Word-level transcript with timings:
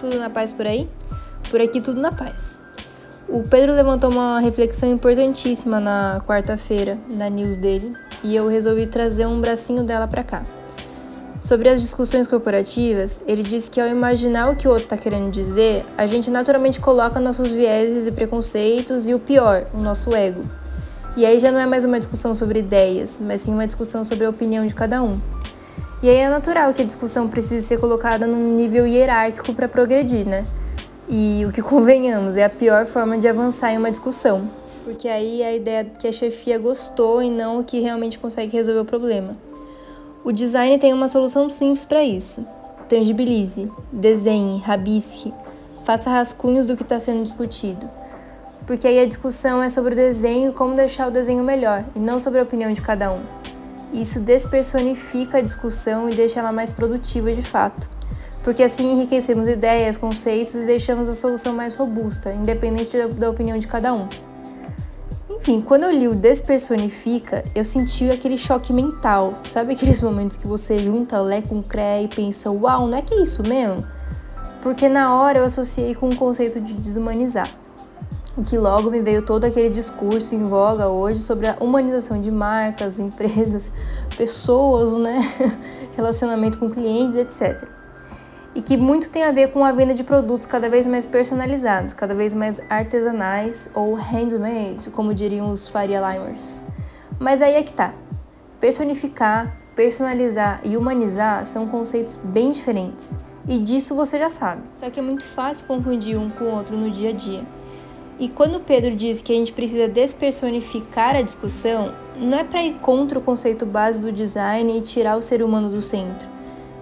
Tudo 0.00 0.18
na 0.18 0.30
paz 0.30 0.50
por 0.50 0.66
aí? 0.66 0.88
Por 1.50 1.60
aqui 1.60 1.78
tudo 1.78 2.00
na 2.00 2.10
paz. 2.10 2.58
O 3.28 3.42
Pedro 3.42 3.74
levantou 3.74 4.10
uma 4.10 4.40
reflexão 4.40 4.90
importantíssima 4.90 5.78
na 5.78 6.22
quarta-feira 6.26 6.98
na 7.12 7.28
news 7.28 7.58
dele 7.58 7.92
e 8.24 8.34
eu 8.34 8.48
resolvi 8.48 8.86
trazer 8.86 9.26
um 9.26 9.42
bracinho 9.42 9.84
dela 9.84 10.08
para 10.08 10.24
cá. 10.24 10.42
Sobre 11.38 11.68
as 11.68 11.82
discussões 11.82 12.26
corporativas, 12.26 13.20
ele 13.26 13.42
disse 13.42 13.70
que 13.70 13.78
ao 13.78 13.88
imaginar 13.88 14.50
o 14.50 14.56
que 14.56 14.66
o 14.66 14.70
outro 14.70 14.84
está 14.84 14.96
querendo 14.96 15.30
dizer, 15.30 15.84
a 15.98 16.06
gente 16.06 16.30
naturalmente 16.30 16.80
coloca 16.80 17.20
nossos 17.20 17.50
vieses 17.50 18.06
e 18.06 18.12
preconceitos 18.12 19.06
e 19.06 19.12
o 19.12 19.18
pior, 19.18 19.66
o 19.74 19.82
nosso 19.82 20.14
ego. 20.14 20.42
E 21.14 21.26
aí 21.26 21.38
já 21.38 21.52
não 21.52 21.58
é 21.58 21.66
mais 21.66 21.84
uma 21.84 21.98
discussão 21.98 22.34
sobre 22.34 22.60
ideias, 22.60 23.18
mas 23.20 23.42
sim 23.42 23.52
uma 23.52 23.66
discussão 23.66 24.02
sobre 24.02 24.24
a 24.24 24.30
opinião 24.30 24.64
de 24.64 24.74
cada 24.74 25.02
um. 25.02 25.20
E 26.02 26.08
aí 26.08 26.16
é 26.16 26.30
natural 26.30 26.72
que 26.72 26.80
a 26.80 26.84
discussão 26.84 27.28
precise 27.28 27.66
ser 27.66 27.78
colocada 27.78 28.26
num 28.26 28.54
nível 28.54 28.86
hierárquico 28.86 29.52
para 29.52 29.68
progredir, 29.68 30.26
né? 30.26 30.44
E 31.08 31.44
o 31.46 31.52
que 31.52 31.60
convenhamos 31.62 32.36
é 32.36 32.44
a 32.44 32.50
pior 32.50 32.86
forma 32.86 33.18
de 33.18 33.28
avançar 33.28 33.72
em 33.72 33.76
uma 33.76 33.90
discussão, 33.90 34.48
porque 34.82 35.06
aí 35.06 35.42
é 35.42 35.48
a 35.48 35.54
ideia 35.54 35.84
que 35.84 36.08
a 36.08 36.12
chefia 36.12 36.58
gostou 36.58 37.22
e 37.22 37.30
não 37.30 37.60
o 37.60 37.64
que 37.64 37.80
realmente 37.80 38.18
consegue 38.18 38.56
resolver 38.56 38.80
o 38.80 38.84
problema. 38.84 39.36
O 40.24 40.32
design 40.32 40.78
tem 40.78 40.92
uma 40.92 41.08
solução 41.08 41.48
simples 41.50 41.84
para 41.84 42.02
isso. 42.02 42.46
Tangibilize, 42.88 43.70
desenhe, 43.92 44.58
rabisque, 44.58 45.32
faça 45.84 46.10
rascunhos 46.10 46.66
do 46.66 46.76
que 46.76 46.82
está 46.82 46.98
sendo 46.98 47.22
discutido. 47.22 47.88
Porque 48.66 48.86
aí 48.86 48.98
a 49.00 49.06
discussão 49.06 49.62
é 49.62 49.68
sobre 49.68 49.92
o 49.92 49.96
desenho 49.96 50.50
e 50.50 50.54
como 50.54 50.74
deixar 50.74 51.08
o 51.08 51.10
desenho 51.10 51.44
melhor, 51.44 51.84
e 51.94 52.00
não 52.00 52.18
sobre 52.18 52.40
a 52.40 52.42
opinião 52.42 52.72
de 52.72 52.82
cada 52.82 53.12
um. 53.12 53.20
Isso 53.92 54.20
despersonifica 54.20 55.38
a 55.38 55.40
discussão 55.40 56.08
e 56.08 56.14
deixa 56.14 56.38
ela 56.38 56.52
mais 56.52 56.72
produtiva 56.72 57.32
de 57.32 57.42
fato, 57.42 57.90
porque 58.42 58.62
assim 58.62 58.92
enriquecemos 58.92 59.48
ideias, 59.48 59.96
conceitos 59.96 60.54
e 60.54 60.64
deixamos 60.64 61.08
a 61.08 61.14
solução 61.14 61.52
mais 61.52 61.74
robusta, 61.74 62.32
independente 62.32 62.96
da 63.08 63.28
opinião 63.28 63.58
de 63.58 63.66
cada 63.66 63.92
um. 63.92 64.08
Enfim, 65.28 65.60
quando 65.60 65.84
eu 65.84 65.90
li 65.90 66.06
o 66.06 66.14
Despersonifica, 66.14 67.42
eu 67.54 67.64
senti 67.64 68.10
aquele 68.10 68.36
choque 68.36 68.72
mental. 68.72 69.38
Sabe 69.44 69.72
aqueles 69.72 70.00
momentos 70.00 70.36
que 70.36 70.46
você 70.46 70.78
junta 70.78 71.20
Lé 71.20 71.40
com 71.40 71.62
Cré 71.62 72.02
e 72.02 72.08
pensa, 72.08 72.50
uau, 72.50 72.86
não 72.86 72.98
é 72.98 73.02
que 73.02 73.14
é 73.14 73.22
isso 73.22 73.42
mesmo? 73.42 73.84
Porque 74.60 74.88
na 74.88 75.14
hora 75.14 75.38
eu 75.38 75.44
associei 75.44 75.94
com 75.94 76.10
o 76.10 76.16
conceito 76.16 76.60
de 76.60 76.74
desumanizar 76.74 77.48
o 78.40 78.42
que 78.42 78.56
logo 78.56 78.90
me 78.90 79.02
veio 79.02 79.20
todo 79.20 79.44
aquele 79.44 79.68
discurso 79.68 80.34
em 80.34 80.42
voga 80.42 80.88
hoje 80.88 81.20
sobre 81.20 81.46
a 81.46 81.58
humanização 81.60 82.18
de 82.18 82.30
marcas, 82.30 82.98
empresas, 82.98 83.70
pessoas, 84.16 84.96
né? 84.96 85.20
relacionamento 85.94 86.58
com 86.58 86.70
clientes, 86.70 87.16
etc. 87.16 87.68
E 88.54 88.62
que 88.62 88.78
muito 88.78 89.10
tem 89.10 89.24
a 89.24 89.30
ver 89.30 89.52
com 89.52 89.62
a 89.62 89.72
venda 89.72 89.92
de 89.92 90.02
produtos 90.02 90.46
cada 90.46 90.70
vez 90.70 90.86
mais 90.86 91.04
personalizados, 91.04 91.92
cada 91.92 92.14
vez 92.14 92.32
mais 92.32 92.62
artesanais 92.70 93.70
ou 93.74 93.94
handmade, 93.94 94.88
como 94.88 95.12
diriam 95.12 95.50
os 95.50 95.68
Faria 95.68 96.00
Limers. 96.00 96.64
Mas 97.18 97.42
aí 97.42 97.56
é 97.56 97.62
que 97.62 97.74
tá. 97.74 97.92
Personificar, 98.58 99.54
personalizar 99.76 100.62
e 100.64 100.78
humanizar 100.78 101.44
são 101.44 101.68
conceitos 101.68 102.16
bem 102.16 102.52
diferentes. 102.52 103.18
E 103.46 103.58
disso 103.58 103.94
você 103.94 104.18
já 104.18 104.30
sabe. 104.30 104.62
Só 104.72 104.88
que 104.88 104.98
é 104.98 105.02
muito 105.02 105.24
fácil 105.24 105.66
confundir 105.66 106.18
um 106.18 106.30
com 106.30 106.44
o 106.44 106.54
outro 106.54 106.74
no 106.74 106.90
dia 106.90 107.10
a 107.10 107.12
dia. 107.12 107.59
E 108.20 108.28
quando 108.28 108.60
Pedro 108.60 108.94
diz 108.94 109.22
que 109.22 109.32
a 109.32 109.34
gente 109.34 109.50
precisa 109.50 109.88
despersonificar 109.88 111.16
a 111.16 111.22
discussão, 111.22 111.94
não 112.18 112.38
é 112.38 112.44
para 112.44 112.62
ir 112.62 112.74
contra 112.74 113.18
o 113.18 113.22
conceito 113.22 113.64
base 113.64 113.98
do 113.98 114.12
design 114.12 114.76
e 114.76 114.82
tirar 114.82 115.16
o 115.16 115.22
ser 115.22 115.42
humano 115.42 115.70
do 115.70 115.80
centro. 115.80 116.28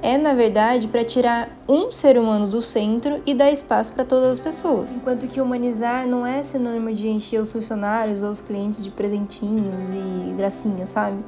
É, 0.00 0.16
na 0.16 0.32
verdade, 0.32 0.88
para 0.88 1.04
tirar 1.04 1.50
um 1.68 1.92
ser 1.92 2.18
humano 2.18 2.46
do 2.46 2.62
centro 2.62 3.20
e 3.26 3.34
dar 3.34 3.50
espaço 3.50 3.92
para 3.92 4.02
todas 4.02 4.30
as 4.30 4.38
pessoas. 4.38 4.96
Enquanto 4.96 5.26
que 5.26 5.38
humanizar 5.38 6.06
não 6.06 6.24
é 6.24 6.42
sinônimo 6.42 6.90
de 6.94 7.08
encher 7.08 7.38
os 7.38 7.52
funcionários 7.52 8.22
ou 8.22 8.30
os 8.30 8.40
clientes 8.40 8.82
de 8.82 8.90
presentinhos 8.90 9.90
e 9.90 10.32
gracinhas, 10.38 10.88
sabe? 10.88 11.18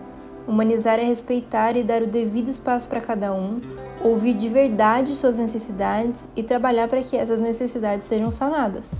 Humanizar 0.46 0.98
é 0.98 1.04
respeitar 1.04 1.76
e 1.76 1.82
dar 1.82 2.00
o 2.00 2.06
devido 2.06 2.48
espaço 2.48 2.88
para 2.88 3.02
cada 3.02 3.34
um, 3.34 3.60
ouvir 4.02 4.32
de 4.32 4.48
verdade 4.48 5.14
suas 5.14 5.38
necessidades 5.38 6.26
e 6.34 6.42
trabalhar 6.42 6.88
para 6.88 7.02
que 7.02 7.14
essas 7.14 7.42
necessidades 7.42 8.06
sejam 8.06 8.30
sanadas. 8.30 8.94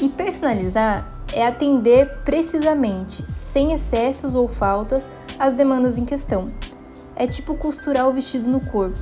E 0.00 0.08
personalizar 0.08 1.12
é 1.32 1.46
atender 1.46 2.18
precisamente, 2.24 3.24
sem 3.30 3.72
excessos 3.72 4.34
ou 4.34 4.48
faltas, 4.48 5.10
as 5.38 5.52
demandas 5.52 5.98
em 5.98 6.04
questão. 6.04 6.52
É 7.16 7.26
tipo 7.26 7.54
costurar 7.54 8.08
o 8.08 8.12
vestido 8.12 8.48
no 8.48 8.60
corpo. 8.60 8.98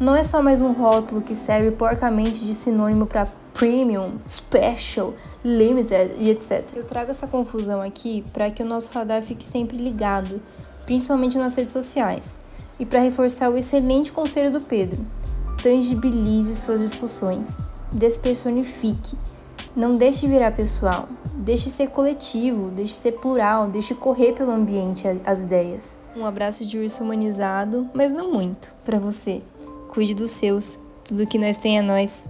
Não 0.00 0.16
é 0.16 0.22
só 0.22 0.42
mais 0.42 0.60
um 0.60 0.72
rótulo 0.72 1.20
que 1.20 1.34
serve 1.34 1.70
porcamente 1.70 2.44
de 2.44 2.52
sinônimo 2.52 3.06
para 3.06 3.28
premium, 3.52 4.18
special, 4.26 5.14
limited 5.44 6.14
e 6.18 6.30
etc. 6.30 6.72
Eu 6.74 6.84
trago 6.84 7.10
essa 7.10 7.28
confusão 7.28 7.80
aqui 7.80 8.24
para 8.32 8.50
que 8.50 8.62
o 8.62 8.66
nosso 8.66 8.90
radar 8.92 9.22
fique 9.22 9.44
sempre 9.44 9.76
ligado, 9.76 10.42
principalmente 10.84 11.38
nas 11.38 11.54
redes 11.54 11.72
sociais, 11.72 12.38
e 12.78 12.84
para 12.84 12.98
reforçar 12.98 13.48
o 13.50 13.56
excelente 13.56 14.10
conselho 14.10 14.50
do 14.50 14.60
Pedro. 14.60 15.06
Tangibilize 15.62 16.56
suas 16.56 16.80
discussões, 16.80 17.60
despersonifique, 17.92 19.16
não 19.74 19.96
deixe 19.96 20.26
virar 20.26 20.52
pessoal, 20.52 21.08
deixe 21.34 21.70
ser 21.70 21.88
coletivo, 21.88 22.70
deixe 22.70 22.94
ser 22.94 23.12
plural, 23.12 23.68
deixe 23.68 23.94
correr 23.94 24.32
pelo 24.32 24.50
ambiente 24.50 25.06
as 25.24 25.42
ideias. 25.42 25.98
Um 26.16 26.24
abraço 26.24 26.64
de 26.64 26.78
urso 26.78 27.02
humanizado, 27.02 27.88
mas 27.92 28.12
não 28.12 28.32
muito, 28.32 28.72
para 28.84 28.98
você. 28.98 29.42
Cuide 29.88 30.14
dos 30.14 30.30
seus, 30.30 30.78
tudo 31.04 31.26
que 31.26 31.38
nós 31.38 31.56
tem 31.56 31.78
é 31.78 31.82
nós. 31.82 32.26